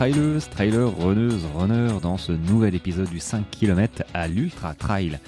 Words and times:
trailers, 0.00 0.48
trailers, 0.48 0.98
runneuses, 0.98 1.44
runners 1.54 2.00
dans 2.00 2.16
ce 2.16 2.32
nouvel 2.32 2.74
épisode 2.74 3.10
du 3.10 3.18
5 3.18 3.50
km 3.50 4.02
à 4.14 4.28
l'Ultra 4.28 4.72
Trail. 4.72 5.18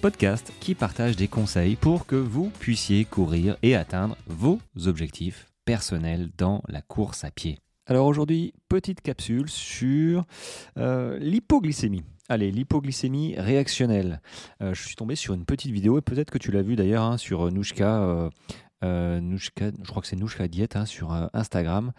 Podcast 0.00 0.52
qui 0.60 0.76
partage 0.76 1.16
des 1.16 1.26
conseils 1.26 1.74
pour 1.74 2.06
que 2.06 2.14
vous 2.14 2.48
puissiez 2.60 3.04
courir 3.04 3.56
et 3.64 3.74
atteindre 3.74 4.16
vos 4.28 4.60
objectifs 4.86 5.48
personnels 5.64 6.30
dans 6.38 6.62
la 6.68 6.82
course 6.82 7.24
à 7.24 7.32
pied. 7.32 7.58
Alors 7.86 8.06
aujourd'hui, 8.06 8.54
petite 8.68 9.00
capsule 9.00 9.50
sur 9.50 10.24
euh, 10.78 11.18
l'hypoglycémie. 11.18 12.04
Allez, 12.28 12.52
l'hypoglycémie 12.52 13.34
réactionnelle. 13.36 14.20
Euh, 14.62 14.72
je 14.72 14.86
suis 14.86 14.94
tombé 14.94 15.16
sur 15.16 15.34
une 15.34 15.44
petite 15.44 15.72
vidéo, 15.72 15.98
et 15.98 16.00
peut-être 16.00 16.30
que 16.30 16.38
tu 16.38 16.52
l'as 16.52 16.62
vu 16.62 16.76
d'ailleurs 16.76 17.02
hein, 17.02 17.18
sur 17.18 17.50
Nouchka, 17.50 18.04
euh, 18.04 18.30
je 18.82 19.50
crois 19.88 20.02
que 20.02 20.08
c'est 20.08 20.16
Nouchka 20.16 20.48
Diet 20.48 20.76
hein, 20.76 20.86
sur 20.86 21.12
Instagram, 21.32 21.92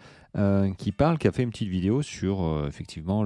qui 0.78 0.92
parle, 0.92 1.18
qui 1.18 1.28
a 1.28 1.32
fait 1.32 1.42
une 1.42 1.50
petite 1.50 1.68
vidéo 1.68 2.02
sur 2.02 2.64
effectivement 2.66 3.24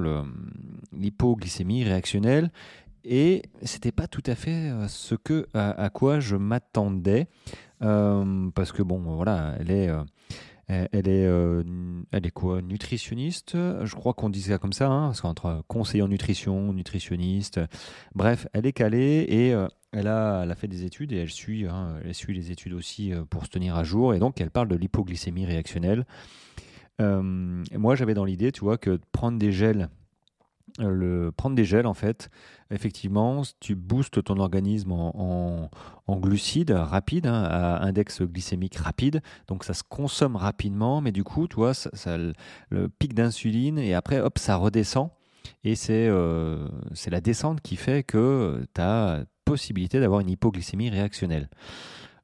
l'hypoglycémie 0.92 1.84
réactionnelle. 1.84 2.50
Et 3.04 3.42
c'était 3.62 3.92
pas 3.92 4.06
tout 4.06 4.22
à 4.26 4.34
fait 4.34 4.70
ce 4.88 5.14
que 5.14 5.46
à, 5.54 5.88
quoi 5.90 6.20
je 6.20 6.36
m'attendais, 6.36 7.26
parce 7.80 8.72
que 8.72 8.82
bon, 8.82 8.98
voilà, 9.00 9.54
elle 9.58 9.70
est 9.70 9.90
elle 10.68 11.08
est, 11.08 11.26
euh, 11.26 11.62
elle 12.12 12.26
est 12.26 12.30
quoi? 12.30 12.60
Nutritionniste? 12.60 13.52
Je 13.54 13.94
crois 13.94 14.12
qu'on 14.12 14.28
disait 14.28 14.52
ça 14.52 14.58
comme 14.58 14.74
ça, 14.74 14.88
hein, 14.88 15.06
parce 15.06 15.22
qu'entre 15.22 15.64
conseiller 15.66 16.02
en 16.02 16.08
nutrition, 16.08 16.72
nutritionniste, 16.72 17.60
bref, 18.14 18.46
elle 18.52 18.66
est 18.66 18.72
calée 18.72 19.24
et 19.28 19.54
euh, 19.54 19.66
elle, 19.92 20.08
a, 20.08 20.42
elle 20.42 20.50
a 20.50 20.54
fait 20.54 20.68
des 20.68 20.84
études 20.84 21.12
et 21.12 21.16
elle 21.16 21.30
suit, 21.30 21.66
hein, 21.66 21.98
elle 22.04 22.14
suit 22.14 22.34
les 22.34 22.50
études 22.50 22.74
aussi 22.74 23.12
euh, 23.12 23.24
pour 23.24 23.46
se 23.46 23.50
tenir 23.50 23.76
à 23.76 23.84
jour. 23.84 24.12
Et 24.12 24.18
donc, 24.18 24.40
elle 24.40 24.50
parle 24.50 24.68
de 24.68 24.76
l'hypoglycémie 24.76 25.46
réactionnelle. 25.46 26.04
moi, 26.98 27.94
j'avais 27.94 28.14
dans 28.14 28.26
l'idée, 28.26 28.52
tu 28.52 28.60
vois, 28.60 28.76
que 28.76 29.00
prendre 29.12 29.38
des 29.38 29.52
gels 29.52 29.88
euh, 29.88 29.97
prendre 31.36 31.56
des 31.56 31.64
gels, 31.64 31.86
en 31.86 31.94
fait, 31.94 32.30
effectivement, 32.70 33.42
tu 33.60 33.74
boostes 33.74 34.22
ton 34.24 34.38
organisme 34.38 34.92
en, 34.92 35.70
glucides 36.08 36.70
rapides, 36.70 37.26
hein, 37.26 37.44
à 37.44 37.84
index 37.84 38.22
glycémique 38.22 38.76
rapide, 38.76 39.20
donc 39.46 39.64
ça 39.64 39.74
se 39.74 39.82
consomme 39.82 40.36
rapidement, 40.36 41.00
mais 41.00 41.12
du 41.12 41.24
coup, 41.24 41.48
tu 41.48 41.56
vois, 41.56 41.72
le, 42.70 42.88
pic 42.88 43.14
d'insuline, 43.14 43.78
et 43.78 43.94
après, 43.94 44.20
hop, 44.20 44.38
ça 44.38 44.56
redescend, 44.56 45.10
et 45.64 45.74
c'est 45.74 46.08
euh, 46.08 46.68
la 47.10 47.20
descente 47.20 47.60
qui 47.60 47.76
fait 47.76 48.02
que 48.02 48.64
tu 48.74 48.80
as 48.80 49.24
possibilité 49.44 49.98
d'avoir 49.98 50.20
une 50.20 50.30
hypoglycémie 50.30 50.90
réactionnelle. 50.90 51.48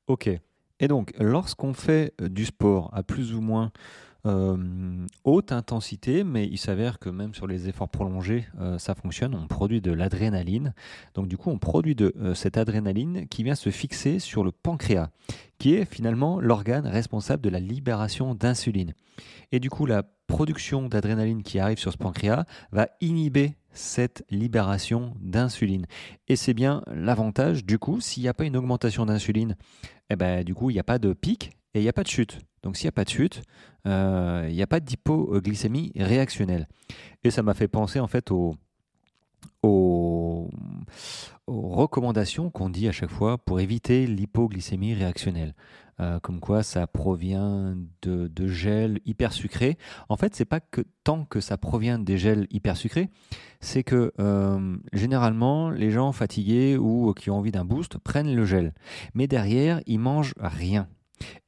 Ok. 0.07 0.29
Et 0.81 0.89
donc, 0.89 1.15
lorsqu'on 1.19 1.73
fait 1.73 2.13
du 2.21 2.45
sport 2.45 2.91
à 2.93 3.03
plus 3.03 3.35
ou 3.35 3.41
moins 3.41 3.73
euh, 4.27 5.07
haute 5.25 5.53
intensité, 5.53 6.25
mais 6.25 6.47
il 6.47 6.57
s'avère 6.59 6.99
que 6.99 7.11
même 7.11 7.35
sur 7.35 7.47
les 7.47 7.69
efforts 7.69 7.91
prolongés, 7.91 8.47
euh, 8.59 8.79
ça 8.79 8.95
fonctionne. 8.95 9.35
On 9.35 9.47
produit 9.47 9.81
de 9.81 9.93
l'adrénaline. 9.93 10.73
Donc 11.15 11.29
du 11.29 11.37
coup, 11.37 11.51
on 11.51 11.59
produit 11.59 11.95
de 11.95 12.15
euh, 12.19 12.35
cette 12.35 12.57
adrénaline 12.57 13.29
qui 13.29 13.45
vient 13.45 13.55
se 13.55 13.71
fixer 13.71 14.19
sur 14.19 14.43
le 14.43 14.51
pancréas, 14.51 15.11
qui 15.59 15.75
est 15.75 15.85
finalement 15.85 16.41
l'organe 16.41 16.87
responsable 16.87 17.43
de 17.43 17.51
la 17.51 17.61
libération 17.61 18.35
d'insuline. 18.35 18.95
Et 19.53 19.61
du 19.61 19.69
coup, 19.69 19.85
la 19.85 20.03
production 20.27 20.89
d'adrénaline 20.89 21.43
qui 21.43 21.59
arrive 21.59 21.79
sur 21.79 21.93
ce 21.93 21.99
pancréas 21.99 22.47
va 22.73 22.89
inhiber 23.01 23.57
cette 23.73 24.25
libération 24.31 25.15
d'insuline. 25.21 25.87
Et 26.29 26.37
c'est 26.37 26.55
bien 26.55 26.83
l'avantage, 26.87 27.65
du 27.65 27.79
coup, 27.79 28.01
s'il 28.01 28.23
n'y 28.23 28.29
a 28.29 28.35
pas 28.35 28.45
une 28.45 28.57
augmentation 28.57 29.05
d'insuline, 29.05 29.57
eh 30.11 30.17
ben, 30.17 30.45
du 30.45 30.55
coup, 30.55 30.71
il 30.71 30.75
n'y 30.75 30.81
a 30.81 30.85
pas 30.85 30.99
de 30.99 31.13
pic 31.13 31.51
et 31.75 31.81
il 31.81 31.83
n'y 31.83 31.89
a 31.89 31.93
pas 31.93 32.05
de 32.05 32.09
chute. 32.09 32.39
Donc 32.65 32.77
s'il 32.77 32.87
n'y 32.87 32.89
a 32.89 32.93
pas 32.93 33.05
de 33.05 33.11
chute, 33.11 33.43
euh, 33.87 34.47
il 34.49 34.55
n'y 34.55 34.63
a 34.63 34.67
pas 34.67 34.81
d'hypoglycémie 34.81 35.93
réactionnelle. 35.97 36.67
Et 37.23 37.31
ça 37.31 37.43
m'a 37.43 37.55
fait 37.55 37.69
penser 37.69 38.01
en 38.01 38.09
fait 38.09 38.33
aux, 38.33 38.57
recommandations 41.47 42.51
qu'on 42.51 42.71
dit 42.71 42.89
à 42.89 42.93
chaque 42.93 43.11
fois 43.11 43.37
pour 43.37 43.61
éviter 43.61 44.07
l'hypoglycémie 44.07 44.95
réactionnelle. 44.95 45.55
Euh, 46.01 46.19
comme 46.19 46.41
quoi 46.41 46.63
ça 46.63 46.87
provient 46.87 47.77
de, 48.03 48.27
de 48.27 48.49
gels 48.49 48.99
hyper 49.05 49.33
sucrés. 49.33 49.79
En 50.09 50.17
fait, 50.17 50.35
c'est 50.35 50.45
pas 50.45 50.59
que 50.59 50.81
tant 51.05 51.25
que 51.25 51.41
ça 51.41 51.57
provient 51.57 51.99
des 52.01 52.19
gels 52.19 52.49
hyper 52.51 52.77
sucrés, 52.77 53.11
c'est 53.61 53.85
que 53.85 54.13
euh, 54.19 54.77
généralement 54.93 55.71
les 55.71 55.91
gens 55.91 56.11
fatigués 56.13 56.77
ou 56.77 57.13
qui 57.13 57.31
ont 57.31 57.37
envie 57.37 57.53
d'un 57.53 57.65
boost 57.65 57.99
prennent 57.99 58.35
le 58.35 58.45
gel, 58.45 58.73
mais 59.15 59.29
derrière 59.29 59.81
ils 59.87 60.01
mangent 60.01 60.35
rien. 60.39 60.89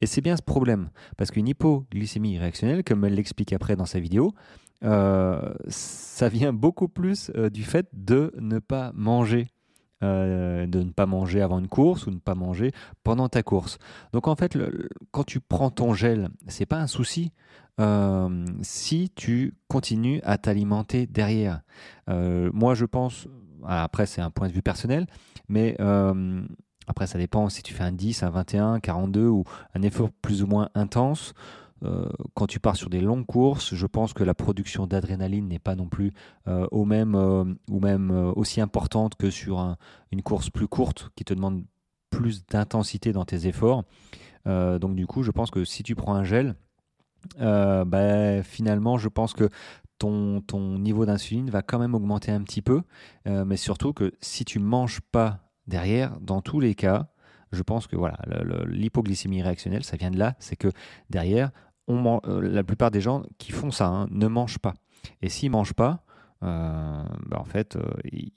Et 0.01 0.05
c'est 0.05 0.21
bien 0.21 0.35
ce 0.37 0.41
problème, 0.41 0.89
parce 1.17 1.31
qu'une 1.31 1.47
hypoglycémie 1.47 2.37
réactionnelle, 2.37 2.83
comme 2.83 3.05
elle 3.05 3.15
l'explique 3.15 3.53
après 3.53 3.75
dans 3.75 3.85
sa 3.85 3.99
vidéo, 3.99 4.33
euh, 4.83 5.53
ça 5.67 6.29
vient 6.29 6.53
beaucoup 6.53 6.87
plus 6.87 7.31
euh, 7.35 7.49
du 7.49 7.63
fait 7.63 7.87
de 7.93 8.33
ne 8.39 8.59
pas 8.59 8.91
manger. 8.93 9.47
Euh, 10.03 10.67
de 10.67 10.83
ne 10.83 10.91
pas 10.91 11.07
manger 11.07 11.41
avant 11.41 11.57
une 11.57 11.67
course 11.67 12.05
ou 12.05 12.11
ne 12.11 12.19
pas 12.19 12.35
manger 12.35 12.71
pendant 13.03 13.29
ta 13.29 13.41
course. 13.41 13.79
Donc 14.13 14.27
en 14.27 14.35
fait, 14.35 14.55
quand 15.09 15.23
tu 15.23 15.39
prends 15.39 15.71
ton 15.71 15.95
gel, 15.95 16.29
c'est 16.47 16.67
pas 16.67 16.77
un 16.77 16.87
souci 16.87 17.31
si 18.61 19.11
tu 19.15 19.55
continues 19.67 20.19
à 20.23 20.39
t'alimenter 20.39 21.05
derrière. 21.07 21.61
moi, 22.07 22.75
je 22.75 22.85
pense, 22.85 23.27
après 23.65 24.05
c'est 24.05 24.21
un 24.21 24.29
point 24.29 24.47
de 24.47 24.53
vue 24.53 24.61
personnel, 24.63 25.07
mais 25.47 25.75
après, 26.87 27.05
ça 27.05 27.17
dépend 27.17 27.49
si 27.49 27.63
tu 27.63 27.73
fais 27.73 27.83
un 27.83 27.91
10, 27.91 28.23
un 28.23 28.29
21, 28.29 28.79
42 28.79 29.27
ou 29.27 29.43
un 29.75 29.81
effort 29.81 30.09
plus 30.21 30.41
ou 30.41 30.47
moins 30.47 30.69
intense. 30.73 31.33
Euh, 31.83 32.09
quand 32.33 32.47
tu 32.47 32.59
pars 32.59 32.75
sur 32.75 32.89
des 32.89 33.01
longues 33.01 33.25
courses, 33.25 33.75
je 33.75 33.85
pense 33.85 34.13
que 34.13 34.23
la 34.23 34.33
production 34.33 34.87
d'adrénaline 34.87 35.47
n'est 35.47 35.59
pas 35.59 35.75
non 35.75 35.87
plus 35.87 36.11
euh, 36.47 36.65
au 36.71 36.85
même 36.85 37.13
euh, 37.13 37.43
ou 37.69 37.79
même 37.79 38.09
aussi 38.35 38.61
importante 38.61 39.15
que 39.15 39.29
sur 39.29 39.75
une 40.11 40.23
course 40.23 40.49
plus 40.49 40.67
courte 40.67 41.11
qui 41.15 41.23
te 41.23 41.33
demande 41.33 41.63
plus 42.09 42.45
d'intensité 42.47 43.11
dans 43.11 43.25
tes 43.25 43.47
efforts. 43.47 43.83
donc 44.45 44.95
du 44.95 45.05
coup, 45.05 45.23
je 45.23 45.31
pense 45.31 45.51
que 45.51 45.65
si 45.65 45.83
tu 45.83 45.93
prends 45.93 46.15
un 46.15 46.23
gel, 46.23 46.55
bah, 47.37 48.41
finalement, 48.43 48.97
je 48.97 49.09
pense 49.09 49.33
que 49.33 49.49
ton, 49.99 50.41
ton 50.41 50.79
niveau 50.79 51.05
d'insuline 51.05 51.49
va 51.49 51.61
quand 51.61 51.79
même 51.79 51.95
augmenter 51.95 52.31
un 52.31 52.41
petit 52.43 52.61
peu, 52.61 52.81
mais 53.25 53.57
surtout 53.57 53.91
que 53.91 54.13
si 54.21 54.45
tu 54.45 54.59
manges 54.59 55.01
pas 55.11 55.46
derrière, 55.67 56.19
dans 56.19 56.41
tous 56.41 56.59
les 56.59 56.75
cas, 56.75 57.09
je 57.51 57.61
pense 57.63 57.87
que 57.87 57.95
voilà, 57.95 58.17
l'hypoglycémie 58.67 59.41
réactionnelle, 59.41 59.83
ça 59.83 59.97
vient 59.97 60.11
de 60.11 60.17
là, 60.17 60.35
c'est 60.39 60.55
que 60.55 60.69
derrière, 61.09 61.51
on, 61.87 62.19
euh, 62.25 62.41
la 62.41 62.63
plupart 62.63 62.91
des 62.91 63.01
gens 63.01 63.23
qui 63.37 63.51
font 63.51 63.71
ça 63.71 63.87
hein, 63.87 64.07
ne 64.11 64.27
mangent 64.27 64.59
pas. 64.59 64.73
Et 65.21 65.29
s'ils 65.29 65.51
mangent 65.51 65.73
pas, 65.73 66.03
euh, 66.43 67.03
bah, 67.25 67.39
en 67.39 67.45
fait, 67.45 67.75
euh, 67.75 67.81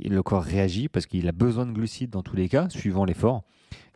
le 0.00 0.22
corps 0.22 0.43
réagit 0.43 0.88
parce 0.88 1.06
qu'il 1.06 1.28
a 1.28 1.33
besoin 1.33 1.66
de 1.66 1.72
glucides 1.72 2.11
dans 2.11 2.22
tous 2.22 2.37
les 2.37 2.49
cas, 2.49 2.69
suivant 2.71 3.05
l'effort. 3.05 3.43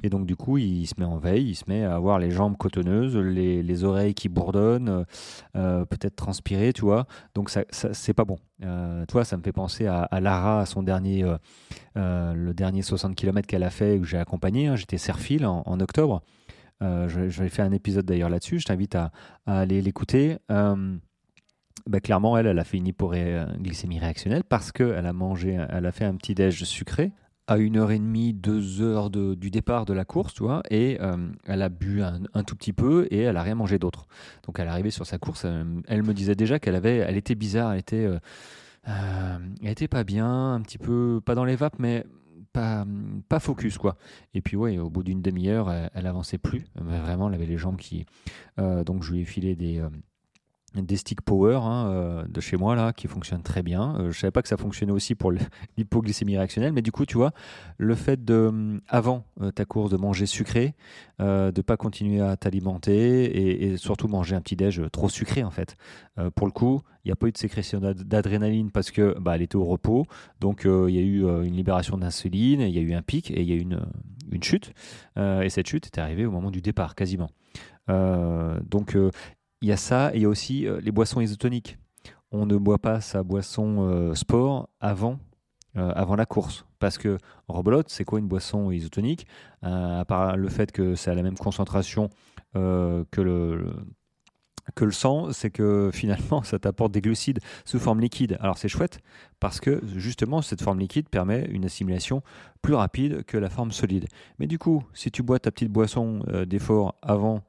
Et 0.02 0.10
donc, 0.10 0.26
du 0.26 0.36
coup, 0.36 0.58
il 0.58 0.86
se 0.86 0.94
met 0.98 1.06
en 1.06 1.16
veille, 1.16 1.48
il 1.48 1.54
se 1.54 1.64
met 1.66 1.82
à 1.82 1.94
avoir 1.94 2.18
les 2.18 2.30
jambes 2.30 2.56
cotonneuses, 2.56 3.16
les, 3.16 3.84
oreilles 3.84 4.14
qui 4.14 4.28
bourdonnent, 4.28 5.04
peut-être 5.54 6.14
transpirer, 6.14 6.72
tu 6.74 6.82
vois. 6.82 7.06
Donc, 7.34 7.48
ça, 7.48 7.64
c'est 7.70 8.12
pas 8.12 8.26
bon. 8.26 8.38
toi, 9.08 9.24
ça 9.24 9.36
me 9.38 9.42
fait 9.42 9.52
penser 9.52 9.86
à, 9.86 10.20
Lara, 10.20 10.60
à 10.60 10.66
son 10.66 10.82
dernier, 10.82 11.24
le 11.96 12.52
dernier 12.52 12.82
60 12.82 13.16
km 13.16 13.48
qu'elle 13.48 13.62
a 13.62 13.70
fait, 13.70 13.98
que 13.98 14.04
j'ai 14.04 14.18
accompagné. 14.18 14.66
Hein. 14.66 14.76
J'étais 14.76 14.98
Serfil 14.98 15.46
en, 15.46 15.80
octobre. 15.80 16.22
J'avais 16.80 17.48
fait 17.48 17.62
un 17.62 17.72
épisode 17.72 18.04
d'ailleurs 18.04 18.28
là-dessus. 18.30 18.60
Je 18.60 18.66
t'invite 18.66 18.94
à, 18.94 19.10
aller 19.46 19.80
l'écouter. 19.80 20.36
Bah, 21.86 22.00
clairement, 22.00 22.38
elle, 22.38 22.46
elle 22.46 22.58
a 22.58 22.64
fait 22.64 22.78
une 22.78 22.86
hypoglycémie 22.86 23.98
réactionnelle 23.98 24.44
parce 24.44 24.72
qu'elle 24.72 25.06
a 25.06 25.12
mangé, 25.12 25.58
elle 25.68 25.86
a 25.86 25.92
fait 25.92 26.04
un 26.04 26.16
petit 26.16 26.34
déj 26.34 26.64
sucré 26.64 27.12
à 27.46 27.58
une 27.58 27.76
heure 27.76 27.90
et 27.90 27.98
demie, 27.98 28.32
deux 28.32 28.80
heures 28.80 29.10
du 29.10 29.50
départ 29.50 29.84
de 29.84 29.92
la 29.92 30.04
course, 30.04 30.32
tu 30.34 30.42
vois, 30.42 30.62
et 30.70 30.98
euh, 31.00 31.16
elle 31.46 31.62
a 31.62 31.68
bu 31.68 32.02
un, 32.02 32.42
tout 32.44 32.56
petit 32.56 32.72
peu 32.72 33.06
et 33.10 33.20
elle 33.20 33.36
a 33.36 33.42
rien 33.42 33.54
mangé 33.54 33.78
d'autre. 33.78 34.06
Donc 34.46 34.58
elle 34.58 34.66
est 34.66 34.70
arrivée 34.70 34.90
sur 34.90 35.06
sa 35.06 35.18
course, 35.18 35.42
euh, 35.44 35.64
elle, 35.86 36.02
me 36.02 36.14
disait 36.14 36.34
déjà 36.34 36.58
qu'elle 36.58 36.74
avait, 36.74 36.96
elle 36.96 37.16
était 37.16 37.34
bizarre, 37.34 37.72
elle 37.72 37.80
était, 37.80 38.06
euh, 38.06 39.38
elle 39.62 39.68
était 39.68 39.88
pas 39.88 40.04
bien, 40.04 40.54
un 40.54 40.60
petit 40.62 40.78
peu, 40.78 41.20
pas 41.24 41.34
dans 41.34 41.44
les 41.44 41.56
vapes, 41.56 41.78
mais 41.78 42.06
pas, 42.54 42.86
pas 43.28 43.40
focus 43.40 43.76
quoi. 43.76 43.96
Et 44.32 44.40
puis 44.40 44.56
ouais, 44.56 44.78
au 44.78 44.88
bout 44.88 45.02
d'une 45.02 45.20
demi-heure, 45.20 45.70
elle, 45.70 45.90
elle, 45.94 46.06
avançait 46.06 46.38
plus. 46.38 46.64
Vraiment, 46.76 47.28
elle 47.28 47.34
avait 47.34 47.46
les 47.46 47.58
jambes 47.58 47.76
qui. 47.76 48.06
donc 48.56 49.02
je 49.02 49.12
lui 49.12 49.20
ai 49.20 49.24
filé 49.24 49.54
des, 49.54 49.82
des 50.82 50.96
stick 50.96 51.22
power 51.22 51.60
hein, 51.62 51.86
euh, 51.88 52.24
de 52.28 52.40
chez 52.40 52.56
moi 52.56 52.74
là 52.74 52.92
qui 52.92 53.06
fonctionnent 53.06 53.42
très 53.42 53.62
bien. 53.62 53.96
Euh, 53.98 54.10
je 54.10 54.18
savais 54.18 54.30
pas 54.30 54.42
que 54.42 54.48
ça 54.48 54.56
fonctionnait 54.56 54.92
aussi 54.92 55.14
pour 55.14 55.32
l'hypoglycémie 55.76 56.36
réactionnelle, 56.36 56.72
mais 56.72 56.82
du 56.82 56.92
coup 56.92 57.06
tu 57.06 57.16
vois 57.16 57.32
le 57.78 57.94
fait 57.94 58.24
de 58.24 58.34
euh, 58.34 58.78
avant 58.88 59.24
ta 59.54 59.64
course 59.64 59.90
de 59.90 59.96
manger 59.96 60.26
sucré, 60.26 60.74
de 61.18 61.62
pas 61.62 61.76
continuer 61.76 62.20
à 62.20 62.36
t'alimenter 62.36 63.64
et, 63.64 63.76
surtout 63.76 64.08
manger 64.08 64.36
un 64.36 64.40
petit 64.40 64.56
déj 64.56 64.82
trop 64.92 65.08
sucré 65.08 65.44
en 65.44 65.50
fait. 65.50 65.76
pour 66.34 66.46
le 66.46 66.52
coup, 66.52 66.82
il 67.04 67.08
n'y 67.08 67.12
a 67.12 67.16
pas 67.16 67.26
eu 67.26 67.32
de 67.32 67.38
sécrétion 67.38 67.80
d'adrénaline 67.80 68.70
parce 68.70 68.90
que 68.90 69.16
bah, 69.20 69.34
elle 69.34 69.42
était 69.42 69.56
au 69.56 69.64
repos, 69.64 70.06
donc 70.40 70.62
il 70.64 70.94
y 70.94 70.98
a 70.98 71.02
eu 71.02 71.22
une 71.44 71.54
libération 71.54 71.96
d'insuline, 71.96 72.60
il 72.60 72.70
y 72.70 72.78
a 72.78 72.82
eu 72.82 72.94
un 72.94 73.02
pic 73.02 73.30
et 73.30 73.42
il 73.42 73.48
y 73.48 73.52
a 73.52 73.56
eu 73.56 73.60
une, 73.60 73.80
une 74.30 74.42
chute 74.42 74.72
et 75.16 75.48
cette 75.48 75.68
chute 75.68 75.86
est 75.86 75.98
arrivée 75.98 76.26
au 76.26 76.30
moment 76.30 76.50
du 76.50 76.60
départ 76.60 76.94
quasiment. 76.94 77.30
donc 77.88 78.96
il 79.64 79.68
y 79.68 79.72
a 79.72 79.76
ça 79.76 80.10
et 80.12 80.18
il 80.18 80.22
y 80.22 80.24
a 80.26 80.28
aussi 80.28 80.66
euh, 80.66 80.78
les 80.82 80.92
boissons 80.92 81.20
isotoniques. 81.20 81.78
on 82.30 82.44
ne 82.44 82.56
boit 82.56 82.78
pas 82.78 83.00
sa 83.00 83.22
boisson 83.22 84.12
sport 84.14 84.68
avant 84.80 85.18
avant 85.76 86.14
la 86.14 86.24
course. 86.24 86.66
Parce 86.78 86.98
que 86.98 87.18
rebelote, 87.48 87.88
c'est 87.88 88.04
quoi 88.04 88.20
une 88.20 88.28
boisson 88.28 88.70
isotonique? 88.70 89.26
À 89.62 90.04
part 90.06 90.36
le 90.36 90.48
fait 90.48 90.70
que 90.70 90.94
c'est 90.94 91.10
à 91.10 91.14
la 91.14 91.22
même 91.22 91.36
concentration 91.36 92.10
que 92.54 93.20
le, 93.20 93.74
que 94.74 94.84
le 94.84 94.92
sang, 94.92 95.32
c'est 95.32 95.50
que 95.50 95.90
finalement, 95.94 96.42
ça 96.42 96.58
t'apporte 96.58 96.92
des 96.92 97.00
glucides 97.00 97.40
sous 97.64 97.78
forme 97.78 98.00
liquide. 98.00 98.36
Alors 98.40 98.58
c'est 98.58 98.68
chouette 98.68 99.00
parce 99.40 99.60
que 99.60 99.80
justement, 99.96 100.42
cette 100.42 100.62
forme 100.62 100.78
liquide 100.78 101.08
permet 101.08 101.44
une 101.50 101.64
assimilation 101.64 102.22
plus 102.62 102.74
rapide 102.74 103.24
que 103.24 103.36
la 103.36 103.50
forme 103.50 103.72
solide. 103.72 104.06
Mais 104.38 104.46
du 104.46 104.58
coup, 104.58 104.82
si 104.94 105.10
tu 105.10 105.22
bois 105.22 105.38
ta 105.38 105.50
petite 105.50 105.70
boisson 105.70 106.20
euh, 106.28 106.44
d'effort 106.44 106.96
avant 107.02 107.42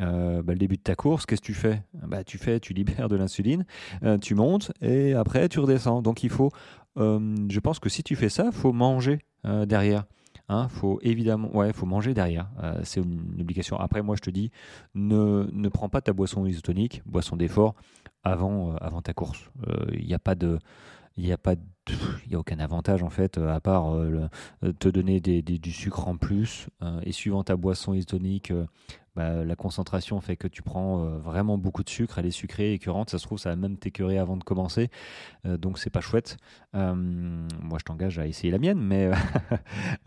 euh, 0.00 0.42
bah, 0.42 0.52
le 0.52 0.58
début 0.58 0.76
de 0.76 0.82
ta 0.82 0.94
course, 0.94 1.26
qu'est-ce 1.26 1.40
que 1.40 1.46
tu 1.46 1.54
fais? 1.54 1.82
Bah, 1.94 2.24
Tu 2.24 2.38
fais, 2.38 2.60
tu 2.60 2.72
libères 2.72 3.08
de 3.08 3.16
l'insuline, 3.16 3.64
euh, 4.02 4.18
tu 4.18 4.34
montes 4.34 4.72
et 4.80 5.14
après 5.14 5.48
tu 5.48 5.60
redescends. 5.60 6.02
Donc 6.02 6.24
il 6.24 6.30
faut, 6.30 6.50
je 6.96 7.60
pense 7.60 7.78
que 7.78 7.88
si 7.88 8.02
tu 8.02 8.16
fais 8.16 8.28
ça, 8.28 8.50
faut 8.52 8.72
manger 8.72 9.20
derrière. 9.44 10.04
Hein, 10.50 10.66
faut 10.68 10.98
évidemment, 11.02 11.48
ouais, 11.56 11.72
faut 11.72 11.86
manger 11.86 12.12
derrière. 12.12 12.48
Euh, 12.60 12.80
c'est 12.82 13.00
une, 13.00 13.40
obligation. 13.40 13.78
Après, 13.78 14.02
moi, 14.02 14.16
je 14.16 14.20
te 14.20 14.30
dis, 14.30 14.50
ne, 14.96 15.48
ne 15.52 15.68
prends 15.68 15.88
pas 15.88 16.00
ta 16.00 16.12
boisson 16.12 16.44
isotonique, 16.44 17.02
boisson 17.06 17.36
d'effort, 17.36 17.76
avant, 18.24 18.72
euh, 18.72 18.76
avant 18.80 19.00
ta 19.00 19.12
course. 19.12 19.48
Il 19.64 20.00
euh, 20.00 20.04
n'y 20.04 20.12
a 20.12 20.18
pas 20.18 20.34
de, 20.34 20.58
a 21.24 21.52
a 21.52 22.36
aucun 22.36 22.58
avantage 22.58 23.04
en 23.04 23.10
fait 23.10 23.38
à 23.38 23.60
part 23.60 23.96
te 24.78 24.88
donner 24.88 25.20
du 25.20 25.72
sucre 25.72 26.08
en 26.08 26.16
plus 26.16 26.68
et 27.02 27.12
suivant 27.12 27.42
ta 27.42 27.56
boisson 27.56 27.94
isotonique 27.94 28.52
bah, 29.16 29.44
la 29.44 29.56
concentration 29.56 30.20
fait 30.20 30.36
que 30.36 30.46
tu 30.46 30.62
prends 30.62 31.04
euh, 31.04 31.18
vraiment 31.18 31.58
beaucoup 31.58 31.82
de 31.82 31.88
sucre, 31.88 32.18
elle 32.18 32.26
est 32.26 32.30
sucrée, 32.30 32.74
écœurante, 32.74 33.10
ça 33.10 33.18
se 33.18 33.24
trouve 33.24 33.38
ça 33.38 33.50
va 33.50 33.56
même 33.56 33.76
t'écœurer 33.76 34.18
avant 34.18 34.36
de 34.36 34.44
commencer, 34.44 34.88
euh, 35.46 35.56
donc 35.56 35.78
c'est 35.78 35.90
pas 35.90 36.00
chouette. 36.00 36.36
Euh, 36.74 36.94
moi 36.94 37.78
je 37.78 37.84
t'engage 37.84 38.18
à 38.18 38.26
essayer 38.26 38.52
la 38.52 38.58
mienne, 38.58 38.80
mais, 38.80 39.10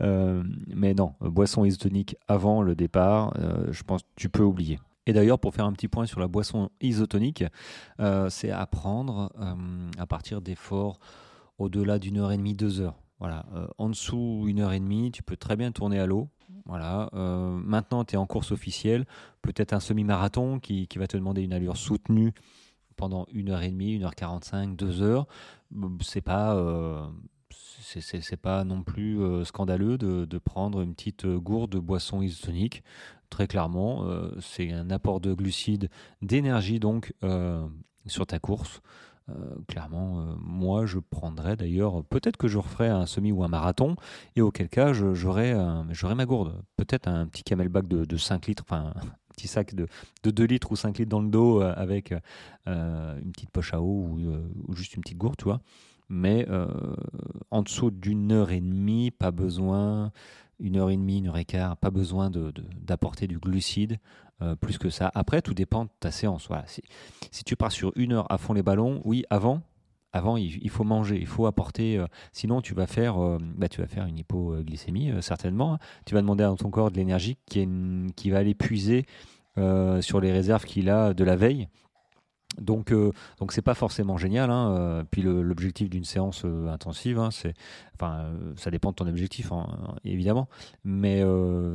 mais 0.00 0.94
non, 0.94 1.14
boisson 1.20 1.64
isotonique 1.64 2.16
avant 2.28 2.62
le 2.62 2.74
départ, 2.74 3.34
je 3.70 3.82
pense 3.82 4.02
que 4.02 4.08
tu 4.16 4.28
peux 4.28 4.42
oublier. 4.42 4.78
Et 5.06 5.12
d'ailleurs, 5.12 5.38
pour 5.38 5.54
faire 5.54 5.66
un 5.66 5.72
petit 5.74 5.88
point 5.88 6.06
sur 6.06 6.18
la 6.18 6.28
boisson 6.28 6.70
isotonique, 6.80 7.44
c'est 8.28 8.50
à 8.50 8.66
prendre 8.66 9.30
à 9.98 10.06
partir 10.06 10.40
d'efforts 10.40 10.98
au-delà 11.58 11.98
d'une 11.98 12.18
heure 12.18 12.32
et 12.32 12.36
demie, 12.36 12.54
deux 12.54 12.80
heures. 12.80 13.03
Voilà, 13.20 13.46
en 13.78 13.88
dessous 13.88 14.44
une 14.48 14.60
heure 14.60 14.72
et 14.72 14.80
demie, 14.80 15.10
tu 15.12 15.22
peux 15.22 15.36
très 15.36 15.56
bien 15.56 15.72
tourner 15.72 15.98
à 15.98 16.06
l'eau. 16.06 16.28
Voilà. 16.66 17.10
Euh, 17.14 17.50
maintenant, 17.50 18.04
tu 18.04 18.14
es 18.14 18.18
en 18.18 18.26
course 18.26 18.52
officielle, 18.52 19.04
peut-être 19.42 19.72
un 19.72 19.80
semi-marathon 19.80 20.58
qui, 20.60 20.88
va 20.96 21.06
te 21.06 21.16
demander 21.16 21.42
une 21.42 21.52
allure 21.52 21.76
soutenue 21.76 22.32
pendant 22.96 23.26
une 23.32 23.50
heure 23.50 23.62
et 23.62 23.70
demie, 23.70 23.92
une 23.92 24.04
heure 24.04 24.14
quarante-cinq, 24.14 24.76
deux 24.76 25.02
heures. 25.02 25.26
C'est 26.00 26.20
pas, 26.20 26.54
euh, 26.56 27.06
c'est 27.50 28.40
pas 28.40 28.64
non 28.64 28.82
plus 28.82 29.20
euh, 29.20 29.44
scandaleux 29.44 29.98
de, 29.98 30.38
prendre 30.38 30.80
une 30.80 30.94
petite 30.94 31.26
gourde 31.26 31.72
de 31.72 31.78
boisson 31.78 32.22
isotonique. 32.22 32.82
Très 33.30 33.46
clairement, 33.48 34.06
c'est 34.40 34.70
un 34.70 34.90
apport 34.90 35.18
de 35.20 35.34
glucides, 35.34 35.90
d'énergie 36.22 36.78
donc 36.78 37.12
sur 38.06 38.26
ta 38.26 38.38
course. 38.38 38.80
Euh, 39.30 39.54
clairement, 39.68 40.20
euh, 40.20 40.34
moi, 40.38 40.84
je 40.84 40.98
prendrais 40.98 41.56
d'ailleurs, 41.56 42.04
peut-être 42.04 42.36
que 42.36 42.48
je 42.48 42.58
referai 42.58 42.88
un 42.88 43.06
semi 43.06 43.32
ou 43.32 43.42
un 43.42 43.48
marathon, 43.48 43.96
et 44.36 44.42
auquel 44.42 44.68
cas, 44.68 44.92
j'aurai 44.92 45.54
ma 46.14 46.26
gourde. 46.26 46.62
Peut-être 46.76 47.08
un 47.08 47.26
petit 47.26 47.42
camelback 47.42 47.88
de, 47.88 48.04
de 48.04 48.16
5 48.16 48.46
litres, 48.46 48.64
enfin, 48.66 48.92
un 48.96 49.34
petit 49.34 49.48
sac 49.48 49.74
de, 49.74 49.86
de 50.22 50.30
2 50.30 50.44
litres 50.44 50.72
ou 50.72 50.76
5 50.76 50.98
litres 50.98 51.10
dans 51.10 51.22
le 51.22 51.30
dos 51.30 51.62
euh, 51.62 51.72
avec 51.76 52.12
une 52.66 53.32
petite 53.32 53.50
poche 53.50 53.74
à 53.74 53.80
eau 53.80 54.08
ou, 54.08 54.74
juste 54.74 54.94
une 54.94 55.02
petite 55.02 55.18
gourde, 55.18 55.36
tu 55.38 55.44
vois. 55.44 55.60
Mais 56.10 56.46
en 57.50 57.62
dessous 57.62 57.90
d'une 57.90 58.30
heure 58.30 58.52
et 58.52 58.60
demie, 58.60 59.10
pas 59.10 59.30
besoin 59.30 60.12
une 60.58 60.76
heure 60.76 60.90
et 60.90 60.96
demie, 60.96 61.18
une 61.18 61.28
heure 61.28 61.38
et 61.38 61.44
quart, 61.44 61.76
pas 61.76 61.90
besoin 61.90 62.30
d'apporter 62.30 63.26
du 63.26 63.38
glucide 63.38 63.98
euh, 64.42 64.56
plus 64.56 64.78
que 64.78 64.90
ça. 64.90 65.10
Après, 65.14 65.42
tout 65.42 65.54
dépend 65.54 65.84
de 65.84 65.90
ta 66.00 66.10
séance. 66.10 66.48
Si, 66.66 66.82
si, 67.30 67.44
tu 67.44 67.56
pars 67.56 67.70
sur 67.70 67.92
une 67.96 68.12
heure 68.12 68.30
à 68.30 68.38
fond 68.38 68.52
les 68.52 68.62
ballons, 68.62 69.00
oui, 69.04 69.24
avant, 69.30 69.62
avant 70.12 70.36
il, 70.36 70.70
faut 70.70 70.84
manger, 70.84 71.18
il 71.20 71.26
faut 71.26 71.46
apporter. 71.46 71.98
Euh, 71.98 72.06
sinon, 72.32 72.60
tu 72.60 72.74
vas 72.74 72.86
faire, 72.86 73.22
euh, 73.22 73.38
bah, 73.40 73.68
tu 73.68 73.80
vas 73.80 73.86
faire 73.86 74.06
une 74.06 74.18
hypoglycémie 74.18 75.12
certainement. 75.20 75.78
Tu 76.04 76.14
vas 76.14 76.20
demander 76.20 76.44
à 76.44 76.52
ton 76.56 76.70
corps 76.70 76.90
de 76.90 76.96
l'énergie 76.96 77.36
qui, 77.46 77.68
qui 78.16 78.30
va 78.30 78.38
aller 78.38 78.54
puiser 78.54 79.06
sur 80.00 80.20
les 80.20 80.32
réserves 80.32 80.64
qu'il 80.64 80.90
a 80.90 81.14
de 81.14 81.22
la 81.22 81.36
veille 81.36 81.68
donc, 82.60 82.92
euh, 82.92 83.12
donc 83.38 83.52
c'est 83.52 83.62
pas 83.62 83.74
forcément 83.74 84.16
génial. 84.16 84.50
Hein, 84.50 84.76
euh, 84.76 85.04
puis 85.10 85.22
l'objectif 85.22 85.90
d'une 85.90 86.04
séance 86.04 86.42
euh, 86.44 86.68
intensive, 86.68 87.18
hein, 87.18 87.30
c'est, 87.30 87.54
enfin, 87.94 88.30
ça 88.56 88.70
dépend 88.70 88.90
de 88.90 88.96
ton 88.96 89.06
objectif, 89.06 89.52
hein, 89.52 89.66
évidemment, 90.04 90.48
mais 90.84 91.22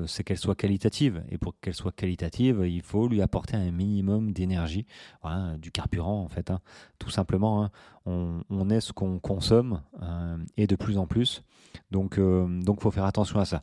c'est 0.08 0.24
qu'elle 0.24 0.38
soit 0.38 0.56
qualitative. 0.56 1.24
Et 1.30 1.38
pour 1.38 1.60
qu'elle 1.60 1.74
soit 1.74 1.92
qualitative, 1.92 2.64
il 2.66 2.82
faut 2.82 3.08
lui 3.08 3.22
apporter 3.22 3.56
un 3.56 3.72
minimum 3.72 4.32
d'énergie, 4.32 4.86
du 5.58 5.72
carburant 5.72 6.22
en 6.22 6.28
fait, 6.28 6.52
tout 6.98 7.10
simplement. 7.10 7.70
On, 8.06 8.42
on, 8.50 8.70
est 8.70 8.80
ce 8.80 8.94
qu'on 8.94 9.20
consomme 9.20 9.82
et 10.58 10.68
de 10.68 10.76
plus 10.76 10.98
en 10.98 11.06
plus. 11.06 11.44
Donc, 11.92 12.20
donc, 12.20 12.82
faut 12.82 12.92
faire 12.92 13.06
attention 13.06 13.40
à 13.40 13.46
ça. 13.46 13.62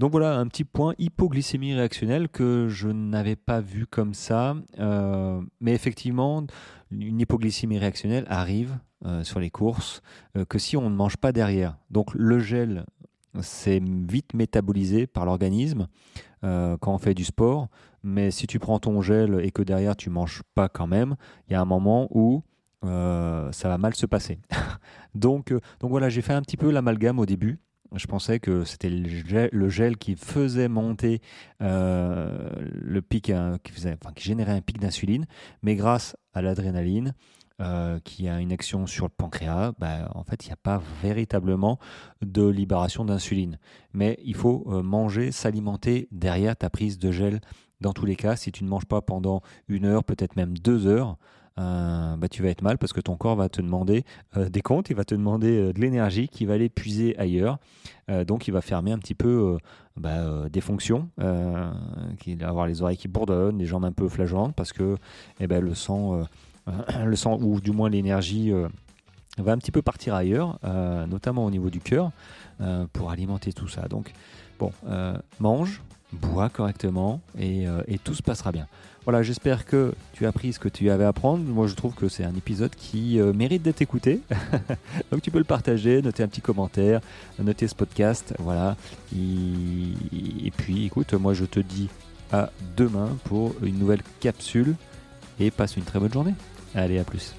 Donc 0.00 0.12
voilà 0.12 0.38
un 0.38 0.46
petit 0.46 0.64
point 0.64 0.94
hypoglycémie 0.98 1.74
réactionnelle 1.74 2.30
que 2.30 2.68
je 2.70 2.88
n'avais 2.88 3.36
pas 3.36 3.60
vu 3.60 3.86
comme 3.86 4.14
ça. 4.14 4.56
Euh, 4.78 5.42
mais 5.60 5.74
effectivement, 5.74 6.42
une 6.90 7.20
hypoglycémie 7.20 7.78
réactionnelle 7.78 8.24
arrive 8.30 8.78
euh, 9.04 9.24
sur 9.24 9.40
les 9.40 9.50
courses 9.50 10.00
euh, 10.38 10.46
que 10.46 10.58
si 10.58 10.78
on 10.78 10.88
ne 10.88 10.96
mange 10.96 11.18
pas 11.18 11.32
derrière. 11.32 11.76
Donc 11.90 12.14
le 12.14 12.38
gel, 12.38 12.86
c'est 13.42 13.82
vite 13.84 14.32
métabolisé 14.32 15.06
par 15.06 15.26
l'organisme 15.26 15.86
quand 16.40 16.94
on 16.94 16.96
fait 16.96 17.12
du 17.12 17.24
sport. 17.24 17.68
Mais 18.02 18.30
si 18.30 18.46
tu 18.46 18.58
prends 18.58 18.78
ton 18.78 19.02
gel 19.02 19.38
et 19.44 19.50
que 19.50 19.60
derrière 19.60 19.96
tu 19.96 20.08
manges 20.08 20.42
pas 20.54 20.70
quand 20.70 20.86
même, 20.86 21.16
il 21.46 21.52
y 21.52 21.56
a 21.56 21.60
un 21.60 21.66
moment 21.66 22.08
où 22.10 22.42
ça 22.82 23.68
va 23.68 23.76
mal 23.76 23.94
se 23.94 24.06
passer. 24.06 24.38
donc, 25.14 25.52
donc 25.80 25.90
voilà, 25.90 26.08
j'ai 26.08 26.22
fait 26.22 26.32
un 26.32 26.40
petit 26.40 26.56
peu 26.56 26.70
l'amalgame 26.70 27.18
au 27.18 27.26
début. 27.26 27.58
Je 27.94 28.06
pensais 28.06 28.38
que 28.38 28.64
c'était 28.64 28.88
le 28.88 29.68
gel, 29.68 29.96
qui 29.96 30.14
faisait 30.14 30.68
monter 30.68 31.20
euh, 31.60 32.50
le 32.60 33.02
pic, 33.02 33.30
euh, 33.30 33.56
qui, 33.64 33.72
faisait, 33.72 33.96
générait 34.16 34.52
un 34.52 34.60
pic 34.60 34.78
d'insuline, 34.78 35.26
mais 35.62 35.74
grâce 35.74 36.16
à 36.32 36.42
l'adrénaline, 36.42 37.14
euh, 37.60 37.98
qui 38.04 38.28
a 38.28 38.40
une 38.40 38.52
action 38.52 38.86
sur 38.86 39.06
le 39.06 39.10
pancréas, 39.10 39.72
bah, 39.78 40.10
en 40.14 40.22
fait, 40.22 40.44
il 40.46 40.48
n'y 40.48 40.52
a 40.52 40.56
pas 40.56 40.80
véritablement 41.02 41.78
de 42.22 42.46
libération 42.46 43.04
d'insuline. 43.04 43.58
Mais 43.92 44.18
il 44.24 44.34
faut 44.34 44.82
manger, 44.82 45.32
s'alimenter 45.32 46.08
derrière 46.12 46.56
ta 46.56 46.70
prise 46.70 46.98
de 46.98 47.10
gel. 47.10 47.40
Dans 47.80 47.92
tous 47.92 48.06
les 48.06 48.16
cas, 48.16 48.36
si 48.36 48.52
tu 48.52 48.64
ne 48.64 48.68
manges 48.68 48.86
pas 48.86 49.02
pendant 49.02 49.42
une 49.68 49.84
heure, 49.84 50.04
peut-être 50.04 50.36
même 50.36 50.56
deux 50.56 50.86
heures, 50.86 51.18
euh, 51.58 52.16
bah, 52.16 52.28
tu 52.28 52.42
vas 52.42 52.48
être 52.48 52.62
mal 52.62 52.78
parce 52.78 52.92
que 52.92 53.00
ton 53.00 53.16
corps 53.16 53.36
va 53.36 53.48
te 53.48 53.60
demander 53.60 54.04
euh, 54.36 54.48
des 54.48 54.62
comptes, 54.62 54.90
il 54.90 54.96
va 54.96 55.04
te 55.04 55.14
demander 55.14 55.58
euh, 55.58 55.72
de 55.72 55.80
l'énergie 55.80 56.28
qui 56.28 56.46
va 56.46 56.54
aller 56.54 56.68
puiser 56.68 57.18
ailleurs. 57.18 57.58
donc 58.26 58.48
il 58.48 58.50
va 58.50 58.60
fermer 58.60 58.90
un 58.90 58.98
petit 58.98 59.14
peu 59.14 59.56
bah, 59.96 60.48
des 60.48 60.60
fonctions, 60.60 61.08
il 61.18 62.38
va 62.38 62.48
avoir 62.48 62.66
les 62.66 62.82
oreilles 62.82 62.96
qui 62.96 63.06
bourdonnent, 63.06 63.58
les 63.58 63.66
jambes 63.66 63.84
un 63.84 63.92
peu 63.92 64.08
flageolantes 64.08 64.54
parce 64.56 64.72
que 64.72 64.96
eh 65.38 65.46
ben, 65.46 65.62
le, 65.62 65.76
sang, 65.76 66.24
le 67.06 67.16
sang, 67.16 67.38
ou 67.40 67.60
du 67.60 67.70
moins 67.70 67.88
l'énergie, 67.88 68.50
va 69.38 69.52
un 69.52 69.58
petit 69.58 69.70
peu 69.70 69.80
partir 69.80 70.16
ailleurs, 70.16 70.58
notamment 71.08 71.44
au 71.44 71.52
niveau 71.52 71.70
du 71.70 71.78
cœur, 71.78 72.10
pour 72.92 73.12
alimenter 73.12 73.52
tout 73.52 73.68
ça. 73.68 73.86
Donc 73.86 74.12
bon, 74.58 74.72
mange, 75.38 75.80
bois 76.12 76.48
correctement 76.48 77.20
et 77.38 77.98
tout 78.02 78.14
se 78.14 78.22
passera 78.22 78.50
bien. 78.50 78.66
Voilà, 79.10 79.24
j'espère 79.24 79.64
que 79.64 79.92
tu 80.12 80.24
as 80.24 80.28
appris 80.28 80.52
ce 80.52 80.60
que 80.60 80.68
tu 80.68 80.88
avais 80.88 81.02
à 81.02 81.08
apprendre. 81.08 81.42
Moi, 81.42 81.66
je 81.66 81.74
trouve 81.74 81.94
que 81.94 82.08
c'est 82.08 82.22
un 82.22 82.36
épisode 82.36 82.70
qui 82.76 83.18
euh, 83.18 83.32
mérite 83.32 83.60
d'être 83.60 83.82
écouté. 83.82 84.20
Donc, 85.10 85.20
tu 85.20 85.32
peux 85.32 85.38
le 85.38 85.44
partager, 85.44 86.00
noter 86.00 86.22
un 86.22 86.28
petit 86.28 86.40
commentaire, 86.40 87.00
noter 87.40 87.66
ce 87.66 87.74
podcast. 87.74 88.34
Voilà. 88.38 88.76
Et, 89.12 90.52
puis, 90.56 90.86
écoute, 90.86 91.12
moi, 91.14 91.34
je 91.34 91.44
te 91.44 91.58
dis 91.58 91.88
à 92.30 92.50
demain 92.76 93.08
pour 93.24 93.52
une 93.64 93.80
nouvelle 93.80 94.02
capsule 94.20 94.76
et 95.40 95.50
passe 95.50 95.76
une 95.76 95.82
très 95.82 95.98
bonne 95.98 96.12
journée. 96.12 96.34
Allez, 96.76 97.00
à 97.00 97.02
plus. 97.02 97.34